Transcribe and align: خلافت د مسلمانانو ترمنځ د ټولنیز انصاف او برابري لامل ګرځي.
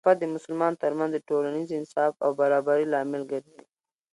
خلافت 0.05 0.17
د 0.21 0.25
مسلمانانو 0.35 0.81
ترمنځ 0.83 1.11
د 1.13 1.19
ټولنیز 1.29 1.69
انصاف 1.79 2.13
او 2.25 2.29
برابري 2.41 2.85
لامل 2.93 3.23
ګرځي. 3.31 3.61